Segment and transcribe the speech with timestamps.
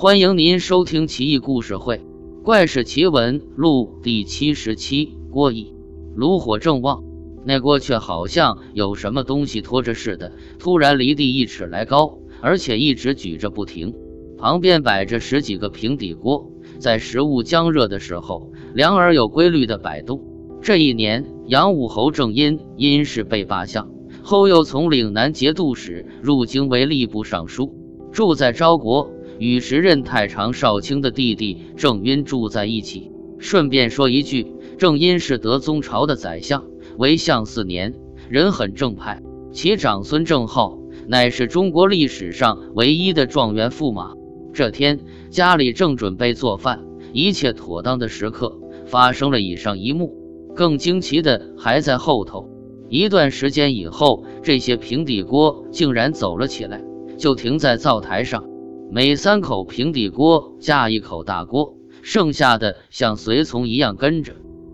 [0.00, 1.96] 欢迎您收听《奇异故事会·
[2.44, 5.16] 怪事奇闻录》第七十七。
[5.28, 5.74] 锅一
[6.14, 7.02] 炉火正旺，
[7.44, 10.30] 那锅却好像有什么东西拖着似的，
[10.60, 13.92] 突然离地一尺来高，而且一直举着不停。
[14.38, 20.22] 旁边摆着十几个平底锅，在食物将热的时候，凉而有规律的摆动。
[20.62, 23.90] 这一年，杨武侯正因因事被罢相，
[24.22, 27.74] 后又从岭南节度使入京为吏部尚书，
[28.12, 29.10] 住在昭国。
[29.38, 33.10] 与时任太常少卿的弟弟郑晕住在一起。
[33.38, 36.64] 顺便说一句，郑晕是德宗朝的宰相，
[36.96, 37.94] 为相四年，
[38.28, 39.22] 人很正派。
[39.52, 44.12] 其长孙郑浩乃是中国历史上唯一的状元驸马。
[44.52, 44.98] 这天
[45.30, 50.16] 家里正准备做饭，一切妥当的时刻，发生了以上一幕。
[50.56, 52.50] 更惊奇的还在后头。
[52.88, 56.82] 一段时间以后，这些平底锅竟然走了起来，
[57.16, 58.44] 就停在灶台上。
[58.90, 64.32] 每三口平底锅架一口大锅，剩下的像随从一样跟着，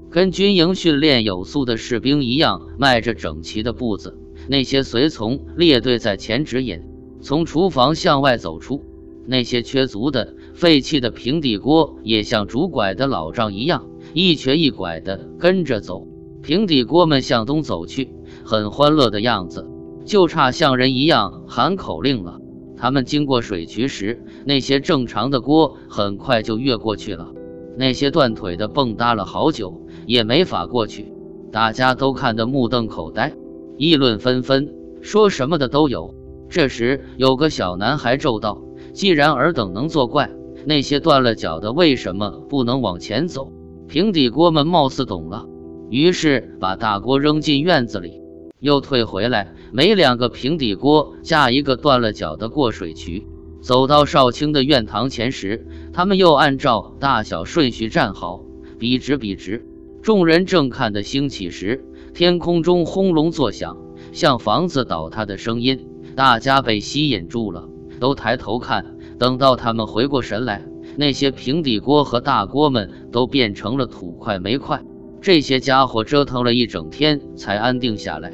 [0.08, 4.16] 跟军营训练有素的士兵一样迈着整齐的步子。
[4.48, 6.80] 那些随从列队在前指引，
[7.20, 8.84] 从厨房向外走出。
[9.26, 16.06] 那些缺足的、废弃的平底锅也像拄拐的老丈一样，一瘸一拐地跟着走。
[16.40, 18.10] 平底锅们向东走去，
[18.44, 19.66] 很欢乐的样子，
[20.04, 22.38] 就差像人一样喊口令了。
[22.76, 27.32] 他们经过水渠时，那些正常的锅很快就越过去了，
[27.76, 31.12] 那些断腿的蹦跶了好久也没法过去。
[31.52, 33.32] 大家都看得目瞪口呆，
[33.76, 36.14] 议论纷纷，说什么的都有。
[36.48, 40.30] 这时，有个小男孩咒道：“既然尔等能作怪，
[40.66, 43.52] 那些断了脚的为什么不能往前走？”
[43.86, 45.46] 平底锅们貌似懂了，
[45.90, 48.20] 于是把大锅扔进院子里。
[48.64, 53.26] 又退回来，每两个平底锅架一个断了脚的过水渠。
[53.60, 58.40] 走到少卿的院堂前时，他们又按照大小顺序站好，
[58.78, 59.66] 笔直笔直。
[60.00, 63.76] 众人正看得兴起时，天空中轰隆作响，
[64.12, 65.86] 像房子倒塌的声音。
[66.16, 67.68] 大家被吸引住了，
[68.00, 68.96] 都抬头看。
[69.18, 70.62] 等到他们回过神来，
[70.96, 74.82] 那些平底锅和大锅们都变成了土块煤块。
[75.20, 78.32] 这些家伙折腾了一整天，才安定下来。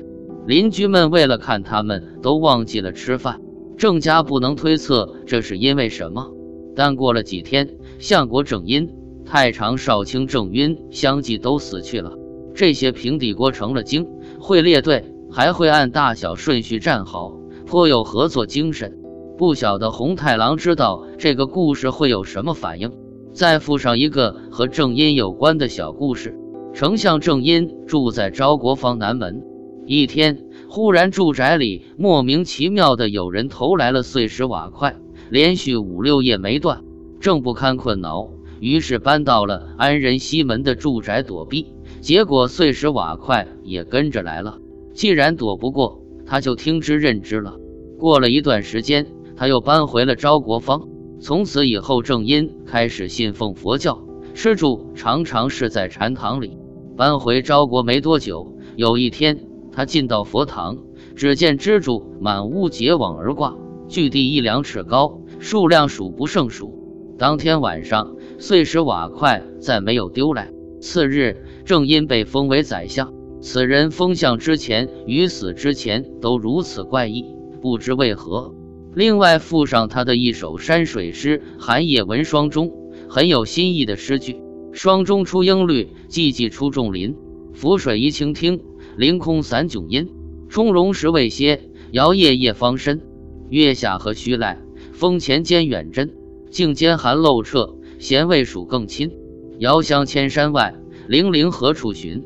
[0.51, 3.41] 邻居们为了看他们，都忘记了吃饭。
[3.79, 6.33] 郑家不能推测这是因为什么，
[6.75, 8.91] 但过了几天，相国郑殷、
[9.25, 12.15] 太常少卿郑晕相继都死去了。
[12.53, 14.09] 这些平底锅成了精，
[14.41, 17.33] 会列队，还会按大小顺序站好，
[17.65, 18.99] 颇有合作精神。
[19.39, 22.91] 不晓得红太狼知道这个故事会有什么反应。
[23.33, 26.37] 再附上一个和郑殷有关的小故事：
[26.75, 29.45] 丞相郑殷住在昭国方南门。
[29.93, 34.95] 一天，忽然住宅里莫名其妙的有人投来了碎石瓦块，
[35.31, 36.85] 连续五六夜没断。
[37.19, 38.29] 正不堪困恼，
[38.61, 41.75] 于是搬到了安仁西门的住宅躲避。
[42.01, 44.61] 结果碎石瓦块也跟着来了。
[44.95, 47.57] 既然躲不过，他就听之任之了。
[47.99, 50.87] 过了一段时间，他又搬回了昭国坊。
[51.21, 56.57] 从此以后，正因开始信奉佛教，吃住常常是在禅堂里。
[56.97, 59.50] 搬回昭国没多久，有一天。
[59.73, 60.79] 他进到佛堂，
[61.15, 63.57] 只见蜘蛛满屋结网而挂，
[63.89, 66.77] 距地一两尺高，数量数不胜数。
[67.19, 70.51] 当天晚上，碎石瓦块再没有丢来。
[70.81, 73.13] 次日，正因被封为宰相。
[73.43, 77.25] 此人封相之前与死之前都如此怪异，
[77.61, 78.55] 不知为何。
[78.95, 82.73] 另外附上他的一首山水诗《寒夜闻霜》钟
[83.09, 84.41] 很有新意的诗句
[84.73, 87.15] ：“霜中出英绿，寂寂出众林。
[87.55, 88.61] 浮水一倾听。”
[88.97, 90.09] 凌空散迥阴，
[90.49, 93.01] 冲容时未歇，摇曳夜方深。
[93.49, 94.59] 月下何须赖？
[94.93, 96.15] 风前兼远真。
[96.51, 99.13] 镜间寒漏彻，闲未暑更亲。
[99.59, 100.75] 遥相千山外，
[101.09, 102.25] 泠泠何处寻？